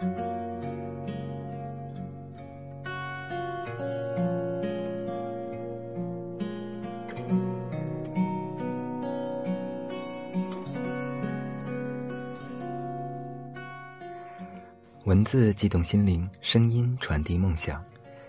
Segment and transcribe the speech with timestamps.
[0.00, 0.06] 文
[15.24, 17.84] 字激动心灵，声音传递梦想。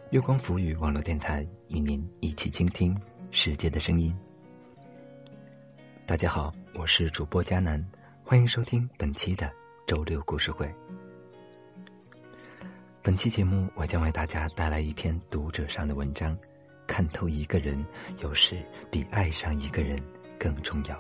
[0.10, 3.00] 月光浮语网络电台与您一起倾听
[3.30, 4.14] 世界的声音。
[6.06, 7.86] 大家好，我是主播佳楠，
[8.26, 9.52] 欢迎收听本期的
[9.86, 10.74] 周六故事会。
[13.04, 16.38] 本期节目，我将为大家带来一篇读者上的文章。
[16.86, 17.84] 看透一个人，
[18.22, 20.00] 有时比爱上一个人
[20.38, 20.96] 更重要。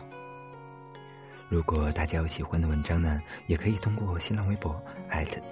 [1.47, 4.81] 如果大家有喜欢的文章呢，也可以通过新浪微博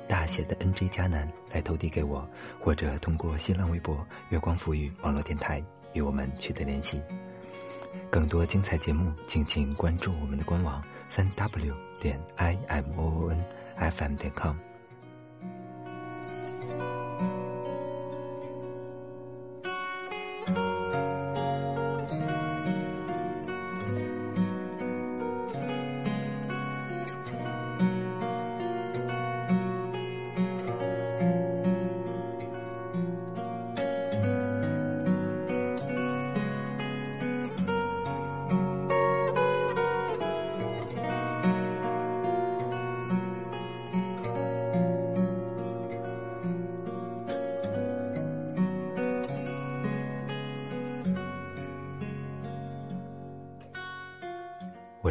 [0.07, 2.27] 大写的 NJ 加南来投递给我，
[2.59, 6.99] 或者通过新浪微博月光赋予网络电台与我们取得联系。
[8.09, 13.45] 更多精彩节目，敬请关注我们的官网三 W 点 I M O O N
[13.75, 14.55] F M 点 com。
[16.67, 16.98] 我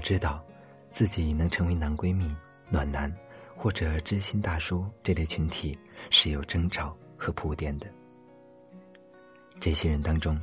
[0.09, 0.43] 知道，
[0.91, 2.35] 自己能成为男闺蜜、
[2.71, 3.15] 暖男
[3.55, 5.79] 或者知心大叔这类群体
[6.09, 7.87] 是有征兆和铺垫的。
[9.61, 10.41] 这些人当中，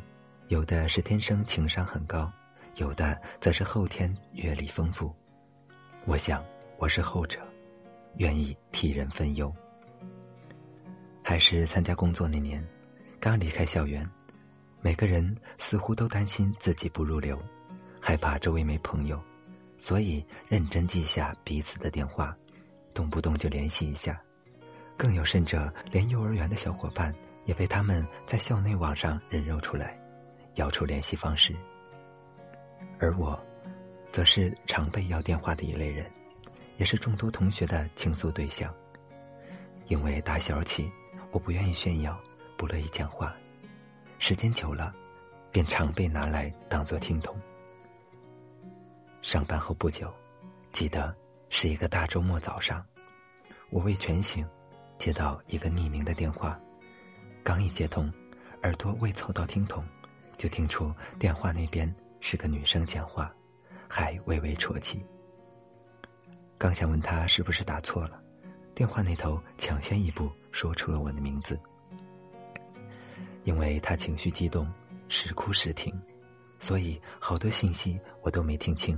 [0.49, 2.31] 有的是天生情商很高，
[2.75, 5.11] 有的则是后天阅历丰富。
[6.05, 6.45] 我想
[6.77, 7.39] 我是后者，
[8.17, 9.51] 愿意替人分忧。
[11.23, 12.63] 还是参加工作那年，
[13.19, 14.07] 刚离开校园，
[14.83, 17.35] 每个人似乎都担心自己不入流，
[17.99, 19.19] 害怕周围没朋友。
[19.77, 22.35] 所以认真记下彼此的电话，
[22.93, 24.21] 动不动就联系一下。
[24.97, 27.13] 更有甚者，连幼儿园的小伙伴
[27.45, 29.99] 也被他们在校内网上人肉出来，
[30.53, 31.53] 要出联系方式。
[32.97, 33.37] 而我，
[34.11, 36.09] 则是常被要电话的一类人，
[36.77, 38.73] 也是众多同学的倾诉对象。
[39.87, 40.89] 因为打小起，
[41.31, 42.17] 我不愿意炫耀，
[42.57, 43.35] 不乐意讲话，
[44.17, 44.93] 时间久了，
[45.51, 47.35] 便常被拿来当作听筒。
[49.25, 50.13] 上班后不久，
[50.71, 51.11] 记得
[51.49, 52.85] 是一个大周末早上，
[53.71, 54.47] 我未全醒，
[54.99, 56.59] 接到一个匿名的电话。
[57.43, 58.13] 刚一接通，
[58.61, 59.83] 耳朵未凑到听筒，
[60.37, 63.33] 就听出电话那边是个女生讲话，
[63.87, 65.03] 还微微啜泣。
[66.59, 68.21] 刚想问她是不是打错了，
[68.75, 71.59] 电话那头抢先一步说出了我的名字。
[73.43, 74.71] 因为她情绪激动，
[75.09, 75.99] 时哭时停，
[76.59, 78.95] 所以好多信息我都没听清。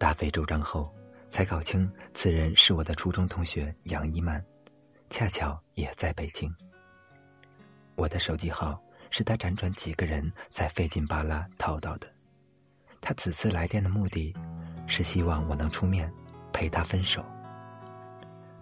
[0.00, 0.90] 大费周章后，
[1.28, 4.42] 才搞清此人是我的初中同学杨一曼，
[5.10, 6.50] 恰巧也在北京。
[7.96, 12.08] 我的手机号是他辗转几个人才费劲巴拉套到的。
[13.02, 14.34] 他此次来电的目的，
[14.86, 16.10] 是希望我能出面
[16.50, 17.22] 陪他分手。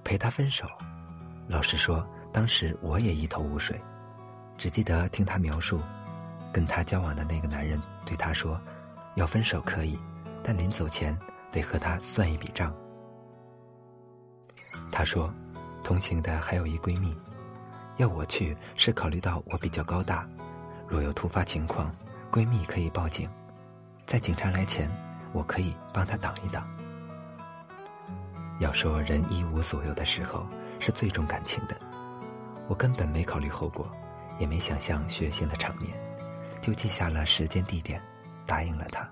[0.03, 0.67] 陪他分手，
[1.47, 3.81] 老实说，当时我也一头雾水，
[4.57, 5.81] 只记得听他描述，
[6.53, 8.61] 跟他交往的那个男人对他说，
[9.15, 9.97] 要分手可以。
[10.43, 11.17] 但临走前
[11.53, 12.75] 得和他算一笔账。
[14.91, 15.33] 他说，
[15.83, 17.17] 同行的还有一闺蜜，
[17.97, 20.27] 要我去是考虑到我比较高大，
[20.87, 21.95] 若有突发情况，
[22.31, 23.29] 闺蜜可以报警，
[24.07, 24.91] 在警察来前，
[25.33, 26.67] 我可以帮她挡一挡。
[28.59, 30.47] 要说人一无所有的时候
[30.81, 31.77] 是最重感情的，
[32.69, 33.89] 我根本没考虑后果，
[34.39, 35.93] 也没想象血腥的场面，
[36.61, 38.03] 就记下了时间地点，
[38.47, 39.09] 答应了他。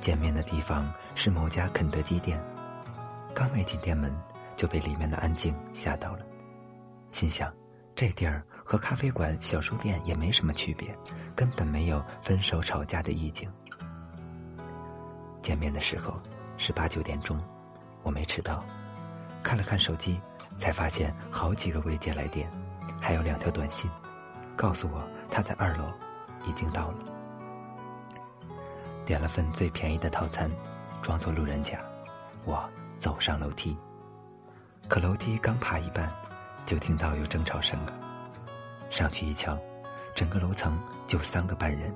[0.00, 2.42] 见面的地方是某家肯德基店，
[3.34, 4.10] 刚迈进店门
[4.56, 6.20] 就被里面的安静吓到了，
[7.12, 7.52] 心想
[7.94, 10.96] 这地儿和咖啡馆、小书店也没什么区别，
[11.36, 13.50] 根本没有分手吵架的意境。
[15.42, 16.18] 见面的时候
[16.56, 17.38] 是八九点钟，
[18.02, 18.64] 我没迟到，
[19.42, 20.18] 看了看手机，
[20.58, 22.50] 才发现好几个未接来电，
[23.00, 23.90] 还有两条短信，
[24.56, 25.92] 告诉我他在二楼，
[26.46, 27.19] 已经到了。
[29.04, 30.50] 点了份最便宜的套餐，
[31.02, 31.80] 装作路人甲，
[32.44, 32.68] 我
[32.98, 33.76] 走上楼梯。
[34.88, 36.10] 可楼梯刚爬一半，
[36.66, 37.92] 就听到有争吵声了。
[38.90, 39.56] 上去一瞧，
[40.14, 41.94] 整个楼层就三个半人，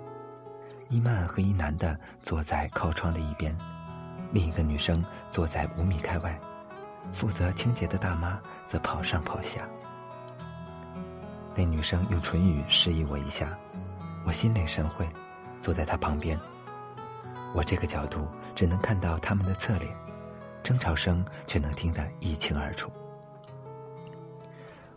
[0.89, 3.57] 一曼和一男的坐在靠窗的一边，
[4.33, 6.39] 另一个女生坐在五米开外，
[7.12, 9.69] 负责清洁的大妈则跑上跑下。
[11.57, 13.49] 那女生用唇语示意我一下，
[14.25, 15.09] 我心领神会，
[15.61, 16.39] 坐在她旁边。
[17.55, 19.97] 我这个角度只能看到他们的侧脸，
[20.62, 22.91] 争吵声却能听得一清二楚。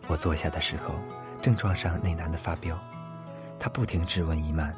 [0.08, 0.94] 我坐下的时候，
[1.40, 2.76] 正撞上那男的发飙，
[3.60, 4.74] 他不停质问伊曼：“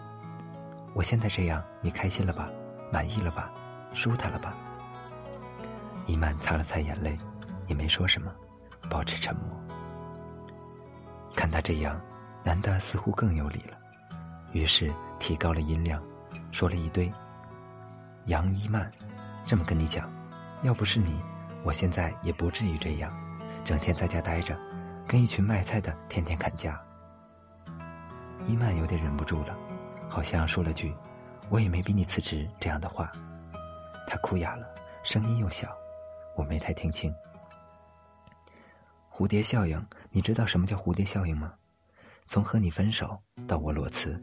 [0.93, 2.51] 我现在这样，你开心了吧？
[2.93, 3.51] 满意了吧？
[3.95, 4.55] 舒坦了吧？”
[6.07, 7.17] 伊曼擦了擦眼泪，
[7.67, 8.31] 也没说什么，
[8.91, 9.45] 保持沉默。
[11.35, 11.99] 看他这样，
[12.45, 13.79] 男的似乎更有理了，
[14.53, 16.03] 于是提高了音量，
[16.53, 17.11] 说了一堆。
[18.27, 18.91] 杨一曼，
[19.47, 20.11] 这么跟你讲，
[20.63, 21.21] 要不是你，
[21.65, 23.13] 我现在也不至于这样，
[23.65, 24.59] 整天在家待着，
[25.07, 26.81] 跟一群卖菜的天天砍价。
[28.47, 29.57] 伊曼有点忍不住了，
[30.09, 30.95] 好像说了句
[31.51, 33.11] “我也没逼你辞职”这样的话，
[34.07, 34.67] 他哭哑了，
[35.03, 35.75] 声音又小，
[36.37, 37.13] 我没太听清。
[39.11, 41.55] 蝴蝶效应，你知道什么叫蝴蝶效应吗？
[42.27, 44.21] 从和你分手到我裸辞，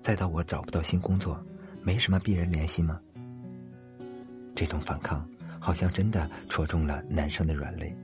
[0.00, 1.44] 再到我找不到新工作，
[1.82, 3.00] 没什么必然联系吗？
[4.58, 5.24] 这种反抗
[5.60, 7.96] 好像真的戳中了男生的软肋，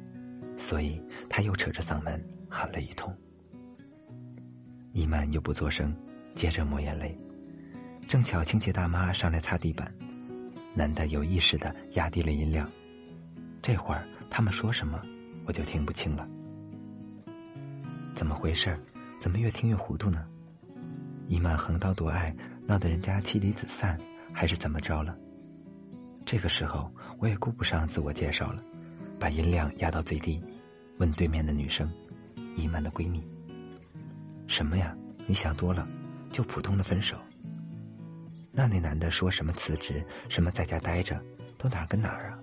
[0.57, 3.13] 所以他又扯着嗓门喊了一通。
[4.93, 5.93] 伊曼又不作声，
[6.37, 7.19] 接着抹眼泪。
[8.07, 9.93] 正巧清洁大妈上来擦地板，
[10.77, 12.71] 男的有意识的压低了音量。
[13.61, 15.03] 这会儿他们说什么？
[15.47, 16.25] 我就听不清了，
[18.15, 18.79] 怎么回事？
[19.21, 20.25] 怎么越听越糊涂呢？
[21.27, 22.33] 伊曼横刀夺爱，
[22.65, 23.99] 闹得人家妻离子散，
[24.33, 25.19] 还是怎么着了？
[26.25, 28.63] 这个时候，我也顾不上自我介绍了，
[29.19, 30.43] 把音量压到最低，
[30.99, 31.91] 问对面的女生，
[32.57, 33.23] 伊曼的闺蜜
[34.49, 34.97] ：“什么呀？
[35.27, 35.87] 你想多了，
[36.33, 37.17] 就普通的分手。”
[38.53, 41.21] 那那男的说什么辞职，什么在家待着，
[41.59, 42.39] 都哪儿跟哪儿啊？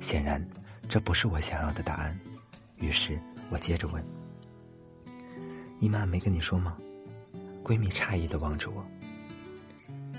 [0.00, 0.46] 显然。
[0.88, 2.16] 这不是我想要的答案，
[2.76, 3.20] 于是
[3.50, 4.04] 我接着问
[5.82, 6.78] ：“姨妈没跟你说吗？”
[7.64, 8.86] 闺蜜诧异的望着我。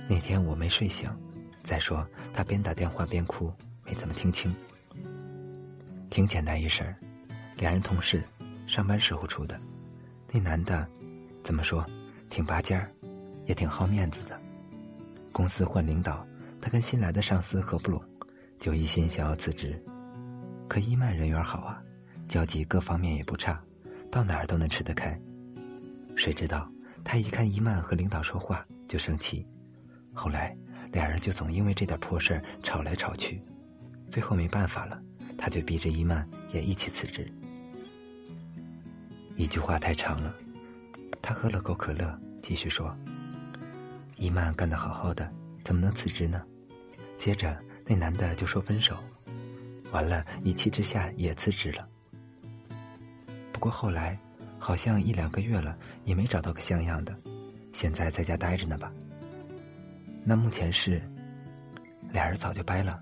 [0.10, 1.10] 那天我没睡醒，
[1.68, 3.52] 再说他边打电话边哭，
[3.86, 4.56] 没怎么听清。
[6.10, 6.96] 挺简单一事儿，
[7.58, 8.24] 两人同事，
[8.66, 9.60] 上班时候处的。
[10.31, 10.88] 那男的
[11.44, 11.86] 怎么说，
[12.30, 12.90] 挺拔尖儿，
[13.46, 14.40] 也挺好面子的。
[15.34, 16.25] 公司换领导，
[16.62, 18.02] 他跟新来的上司合不拢，
[18.62, 19.78] 就一心想要辞职。
[20.70, 21.84] 可伊曼人缘好啊，
[22.30, 23.62] 交际各方面也不差，
[24.10, 25.20] 到哪儿都能吃得开。
[26.16, 26.72] 谁知道
[27.04, 29.46] 他一看伊曼和领导说话就生气，
[30.13, 30.56] 后来
[30.92, 33.42] 两人就总因为这点破事吵来吵去，
[34.10, 35.01] 最后没办法了，
[35.38, 37.31] 他就逼着伊曼也一起辞职。
[39.36, 40.34] 一句话太长了，
[41.22, 42.95] 他喝了口可乐，继续说
[44.18, 45.31] ：“伊曼干得好好的，
[45.63, 46.42] 怎么能辞职呢？”
[47.19, 47.56] 接着
[47.86, 48.98] 那男的就说分手。
[49.92, 51.88] 完了，一气之下也辞职了。
[53.54, 54.18] 不过后来
[54.60, 57.16] 好像一两个月了，也没找到个像样的，
[57.74, 58.92] 现在在家待着呢吧？
[60.29, 61.01] 那目前是
[62.12, 63.01] 俩人早就掰了，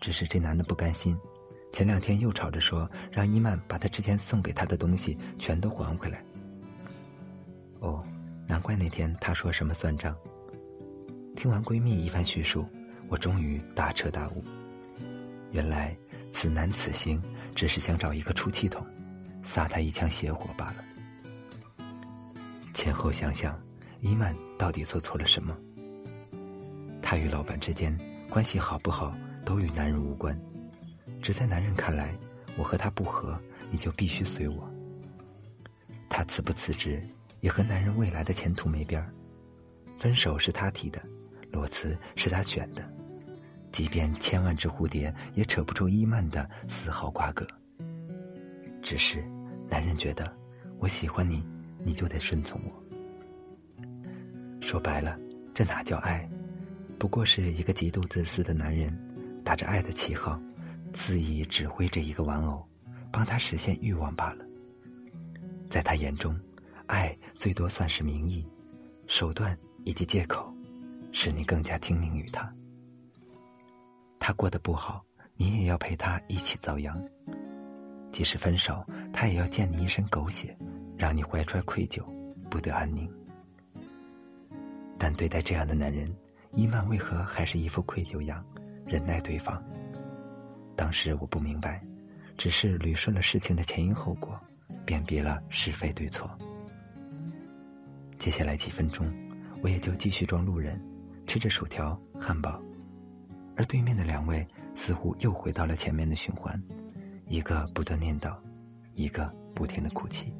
[0.00, 1.18] 只是这男的不甘心，
[1.72, 6.22] 前两天又吵着说让伊曼把他之前送给他的东西全都还回来。
[7.80, 8.06] 哦，
[8.46, 10.16] 难怪那天他说什么算账。
[11.34, 12.64] 听完闺蜜一番叙述，
[13.08, 14.44] 我终于大彻大悟，
[15.50, 15.96] 原来。
[16.30, 17.20] 此男此行
[17.56, 18.86] 只是想找一个出气筒，
[19.42, 20.76] 撒他一腔邪火罢了。
[22.74, 23.60] 前后想想，
[24.00, 25.58] 伊曼到底做错了什么？
[27.10, 27.92] 他与老板之间
[28.28, 29.12] 关系好不好，
[29.44, 30.40] 都与男人无关。
[31.20, 32.14] 只在男人看来，
[32.56, 33.36] 我和他不和，
[33.72, 34.70] 你就必须随我。
[36.08, 37.02] 他辞不辞职，
[37.40, 39.12] 也和男人未来的前途没边儿。
[39.98, 41.02] 分手是他提的，
[41.50, 42.88] 裸辞是他选的。
[43.72, 47.44] 即便千万只蝴蝶也扯不出伊曼的丝毫瓜葛。
[48.82, 49.20] 只是，
[49.68, 50.32] 男人觉得
[50.78, 51.44] 我喜欢你，
[51.84, 53.82] 你就得顺从我。
[54.60, 55.18] 说白了，
[55.52, 56.30] 这哪叫爱？
[57.00, 58.94] 不过是一个极度自私的男人，
[59.42, 60.38] 打着爱的旗号，
[60.92, 62.68] 肆意指挥着一个玩偶，
[63.10, 64.44] 帮他实现欲望罢了。
[65.70, 66.38] 在他眼中，
[66.86, 68.46] 爱最多算是名义、
[69.06, 70.54] 手段以及借口，
[71.10, 72.52] 使你更加听命于他。
[74.18, 75.02] 他过得不好，
[75.36, 77.02] 你也要陪他一起遭殃。
[78.12, 80.54] 即使分手，他也要溅你一身狗血，
[80.98, 82.04] 让你怀揣愧疚，
[82.50, 83.10] 不得安宁。
[84.98, 86.14] 但对待这样的男人，
[86.52, 88.44] 伊曼为何还是一副愧疚样，
[88.84, 89.62] 忍耐对方？
[90.76, 91.82] 当时我不明白，
[92.36, 94.38] 只是捋顺了事情的前因后果，
[94.84, 96.28] 辨别了是非对错。
[98.18, 99.06] 接下来几分钟，
[99.62, 100.80] 我也就继续装路人，
[101.26, 102.60] 吃着薯条、汉堡。
[103.56, 106.60] 而对面的两位似乎又回到了前面的循环，
[107.26, 108.36] 一个不断念叨，
[108.94, 110.32] 一个不停的哭泣。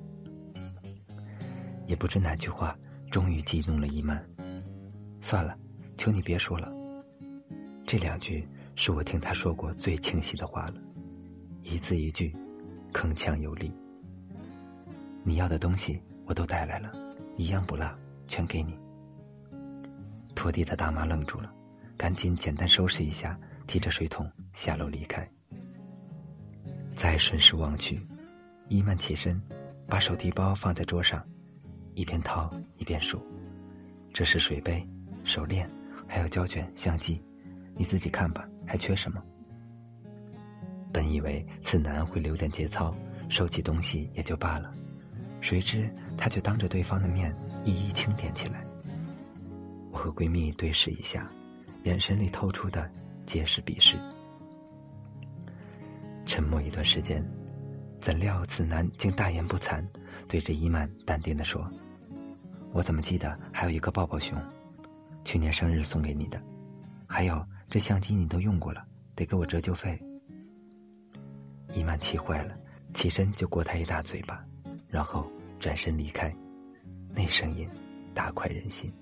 [1.87, 2.77] 也不知哪句话
[3.11, 4.25] 终于激怒了伊曼。
[5.21, 5.57] 算了，
[6.01, 6.73] 求你别说了。
[7.87, 10.75] 这两句是我听他说过最清晰的话了，
[11.63, 12.35] 一字一句，
[12.91, 13.71] 铿锵有力。
[15.23, 16.91] 你要的东西我都带来了，
[17.37, 17.87] 一样不落，
[18.27, 18.79] 全给你。
[20.35, 21.53] 拖地的大妈愣住了，
[21.99, 25.31] 赶紧简单收拾一下，提着水桶下楼离开。
[26.97, 28.01] 再顺势望去，
[28.71, 29.39] 伊曼起身，
[29.87, 31.23] 把手提包放在桌上，
[31.93, 33.23] 一边掏一边数
[34.15, 34.89] ：“这是水杯、
[35.25, 35.71] 手链，
[36.11, 37.23] 还有胶卷、相机，
[37.77, 39.23] 你自己看吧，还缺什么？”
[40.93, 42.93] 本以为此男会留点节操，
[43.29, 44.75] 收起东西也就罢了，
[45.41, 45.89] 谁知
[46.19, 47.33] 他却当着对方的面
[47.65, 48.65] 一一清点起来。
[49.93, 51.31] 我和闺蜜对视一下，
[51.85, 52.91] 眼神里透出的
[53.25, 53.97] 皆是鄙视。
[56.27, 57.25] 沉默一段时间，
[58.01, 59.85] 怎料此男竟大言不惭，
[60.27, 61.71] 对着伊曼淡定的说
[62.75, 64.37] ：“我怎么记得还有一个抱抱熊，
[65.31, 66.43] 去年生日送给你的，
[67.07, 68.85] 还有这相机你都用过了，
[69.15, 69.97] 得给我折旧费。”
[71.73, 72.57] 伊曼气坏了，
[72.95, 74.45] 起身就过他一大嘴巴，
[74.89, 76.35] 然后转身离开，
[77.15, 77.69] 那声音
[78.13, 78.93] 大快人心。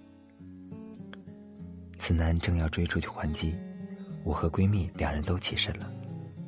[1.97, 3.57] 此男正要追出去还击，
[4.23, 5.91] 我和闺蜜两人都起身了，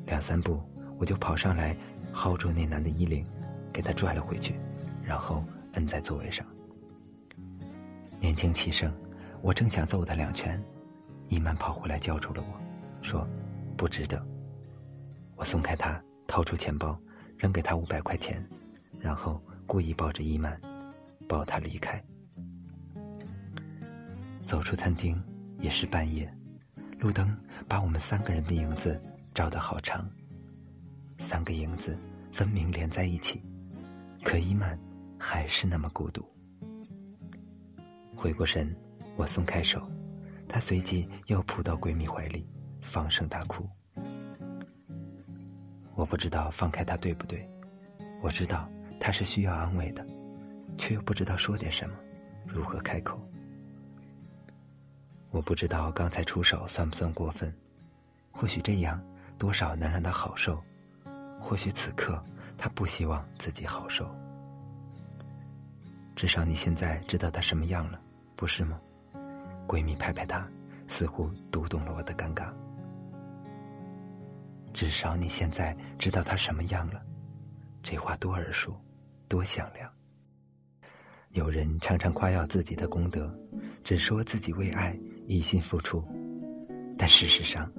[0.05, 0.61] 两三步
[0.99, 1.75] 我就跑上来，
[2.13, 3.25] 薅住那男的衣领，
[3.73, 4.55] 给他拽了回去，
[5.03, 6.47] 然后摁在座位上。
[8.21, 8.93] 年轻气盛，
[9.43, 10.63] 我正想揍他两拳，
[11.29, 12.61] 伊曼跑回来叫住了我，
[13.03, 13.27] 说
[13.77, 14.25] ：“不值得。”
[15.37, 16.99] 我松开他，掏出钱包，
[17.37, 18.47] 扔给他五百块钱，
[18.99, 20.61] 然后故意抱着伊曼，
[21.29, 22.03] 抱他离开。
[24.45, 25.21] 走出餐厅。
[25.63, 26.35] 也是半夜，
[27.01, 27.37] 路灯
[27.69, 28.99] 把我们三个人的影子
[29.35, 30.09] 照得好长，
[31.19, 31.99] 三个影子
[32.33, 33.43] 分明连在一起，
[34.25, 34.81] 可伊曼
[35.19, 36.25] 还是那么孤独。
[38.17, 38.75] 回过神，
[39.17, 39.87] 我松开手，
[40.49, 42.47] 她随即又扑到闺蜜怀里，
[42.81, 43.69] 放声大哭。
[45.95, 47.47] 我不知道放开她对不对，
[48.23, 50.07] 我知道她是需要安慰的，
[50.79, 51.95] 却又不知道说点什么，
[52.47, 53.21] 如何开口。
[55.31, 57.55] 我不知道刚才出手算不算过分，
[58.33, 59.01] 或许这样
[59.39, 60.63] 多少能让他好受，
[61.39, 62.21] 或许此刻
[62.57, 64.13] 他不希望自己好受。
[66.17, 68.01] 至少你现在知道他什么样了，
[68.37, 68.81] 不是吗？
[69.71, 70.45] 闺蜜拍拍他，
[70.89, 72.53] 似乎读懂了我的尴尬。
[74.75, 77.01] 至少你现在知道他什么样了，
[77.81, 78.75] 这话多耳熟，
[79.29, 79.89] 多响亮。
[81.29, 83.33] 有人常常夸耀自己的功德，
[83.85, 84.99] 只说自己为爱。
[85.29, 86.03] 一心付出，
[86.99, 87.73] 但事实上，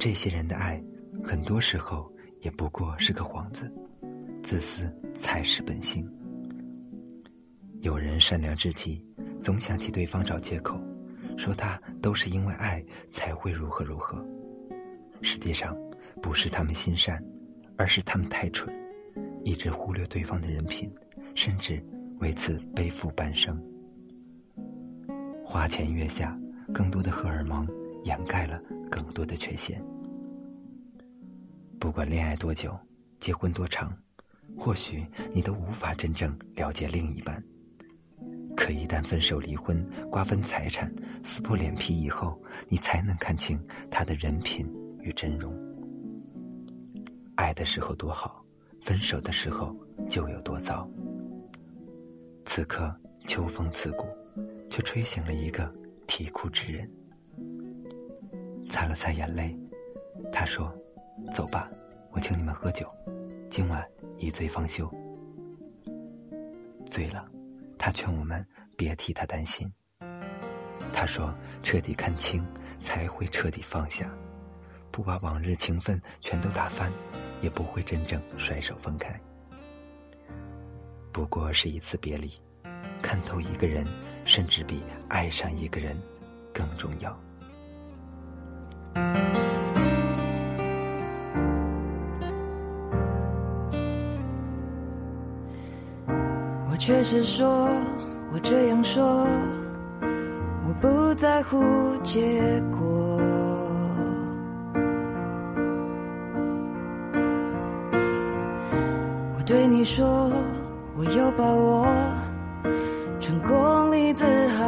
[0.00, 0.82] 这些人的爱
[1.22, 3.72] 很多时候也不过是个幌子，
[4.42, 6.12] 自私才是本性。
[7.80, 9.06] 有人善良至极，
[9.38, 10.80] 总想替对方找借口，
[11.40, 14.22] 说他都是因为爱才会如何如何。
[15.22, 15.74] 实际上，
[16.20, 17.24] 不是他们心善，
[17.78, 18.70] 而是他们太蠢，
[19.42, 20.92] 一直忽略对方的人品，
[21.34, 21.82] 甚至
[22.18, 23.58] 为此背负半生。
[25.42, 26.38] 花前月下。
[26.72, 27.66] 更多的荷尔蒙
[28.04, 29.82] 掩盖了更多的缺陷。
[31.80, 32.78] 不管恋爱多久，
[33.18, 33.92] 结婚多长，
[34.56, 35.04] 或许
[35.34, 37.42] 你都无法真正了解另一半。
[38.60, 42.38] 可一旦分手、离婚、瓜分财产、撕破脸皮以后，
[42.68, 43.58] 你才能看清
[43.90, 45.50] 他的人品与真容。
[47.36, 48.44] 爱的时候多好，
[48.82, 49.74] 分手的时候
[50.10, 50.86] 就有多糟。
[52.44, 52.94] 此刻
[53.26, 54.06] 秋风刺骨，
[54.68, 55.72] 却吹醒了一个。
[56.06, 56.90] 啼哭之人，
[58.68, 59.56] 擦了擦眼泪，
[60.32, 60.74] 他说
[61.32, 61.70] ：“走吧，
[62.10, 62.84] 我请你们喝酒，
[63.48, 63.86] 今晚
[64.18, 64.92] 一醉方休。”
[66.90, 67.24] 醉了，
[67.80, 68.46] 他劝我们
[68.76, 69.72] 别替他担心。
[70.92, 71.34] 他说
[71.64, 72.46] ：“彻底看清，
[72.82, 74.06] 才会彻底放下。
[74.90, 76.92] 不把往日情分全都打翻，
[77.40, 79.18] 也不会真正甩手分开。
[81.10, 82.30] 不过是一次别离。”
[83.00, 83.86] 看透一个人，
[84.26, 85.96] 甚至比爱上一个人
[86.52, 87.18] 更重要。
[96.90, 97.68] 确实说，
[98.32, 99.24] 我这样说，
[100.66, 101.56] 我不在乎
[102.02, 102.20] 结
[102.72, 103.20] 果。
[109.36, 110.04] 我对你说，
[110.96, 111.86] 我有把握。
[113.20, 114.64] 成功里自豪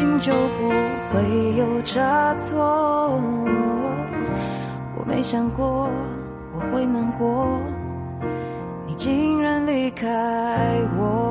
[0.00, 0.70] 心就不
[1.12, 3.20] 会有差错。
[4.96, 5.90] 我没想过
[6.54, 7.46] 我会难过，
[8.86, 10.08] 你竟然离开
[10.98, 11.29] 我。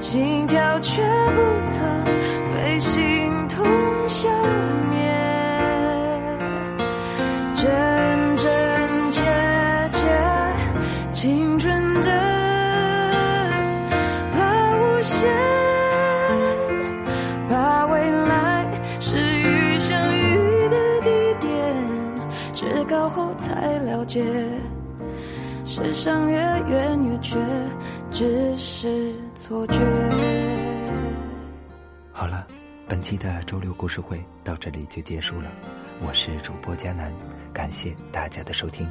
[0.00, 2.04] 心跳却不曾
[2.54, 4.30] 被心痛消
[4.90, 4.98] 灭。
[7.54, 7.70] 真
[8.36, 8.50] 真
[9.10, 9.22] 切
[9.92, 10.08] 切，
[11.12, 12.10] 青春的
[14.32, 15.30] 怕无限，
[17.50, 18.66] 怕未来
[18.98, 21.50] 是与相遇的地点，
[22.54, 24.24] 至高后才了解，
[25.66, 27.38] 世上越远越缺，
[28.10, 29.09] 只是
[29.50, 29.80] 错觉。
[32.12, 32.46] 好了，
[32.86, 35.50] 本期的周六故事会到这里就结束了。
[36.00, 37.12] 我是主播佳南，
[37.52, 38.86] 感谢大家的收听。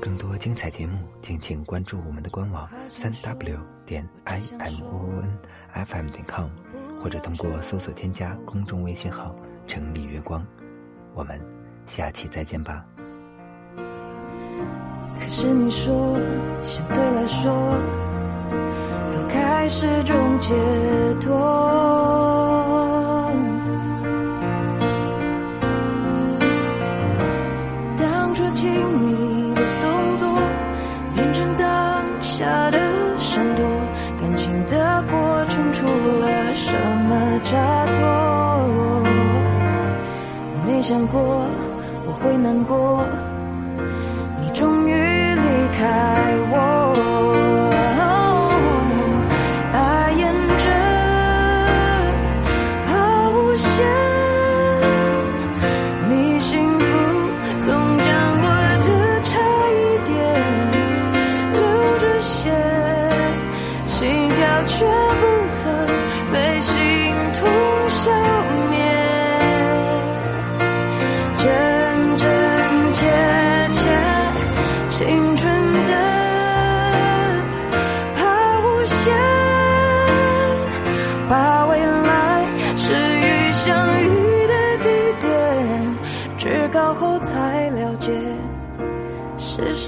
[0.00, 5.38] 更多精彩节目，敬请关注我们的官网三 w 点 i m o o n
[5.72, 6.46] f m 点 com，
[7.02, 9.34] 或者通过搜索添加公众微信号
[9.66, 10.46] “城里月光”。
[11.14, 11.36] 我们
[11.84, 12.86] 下期再见吧。
[15.18, 16.16] 可是你说，
[16.62, 17.50] 相对来说，
[19.08, 20.54] 走开始种解
[21.20, 21.30] 脱。
[27.96, 30.28] 当初亲密的动作，
[31.14, 32.78] 变成当下的
[33.18, 33.64] 闪躲，
[34.20, 36.72] 感情的过程出了什
[37.08, 38.00] 么差错？
[40.52, 41.20] 我没想过
[42.06, 43.04] 我会难过。
[44.40, 45.84] 你终于离开
[46.50, 46.56] 我，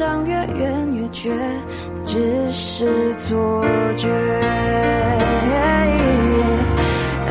[0.03, 1.31] 上越远越觉，
[2.05, 3.65] 只是错
[3.97, 4.09] 觉。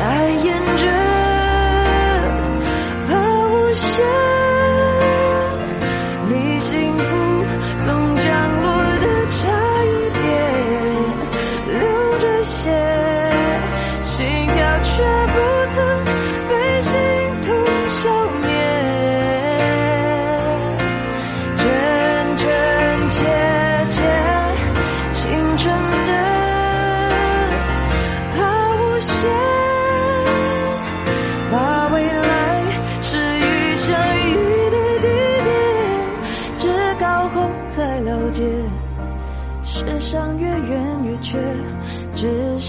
[0.42, 0.46] 沿
[0.78, 0.86] 着。
[3.06, 3.10] 怕
[3.50, 4.06] 无限，
[6.30, 6.98] 离幸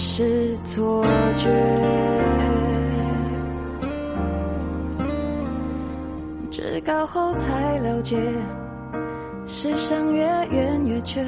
[0.06, 1.02] 是错
[1.34, 1.50] 觉。
[6.52, 8.18] 至高后才了解，
[9.48, 11.26] 世上越远越缺，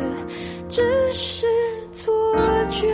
[0.67, 0.83] 只
[1.13, 1.47] 是
[1.93, 2.13] 错
[2.69, 2.93] 觉。